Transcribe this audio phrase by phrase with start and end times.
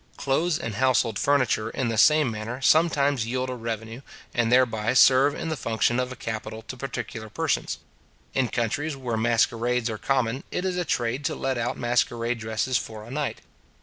[0.17, 4.01] Clothes and household furniture, in the same manner, sometimes yield a revenue,
[4.33, 7.77] and thereby serve in the function of a capital to particular persons.
[8.33, 12.79] In countries where masquerades are common, it is a trade to let out masquerade dresses
[12.79, 13.41] for a night.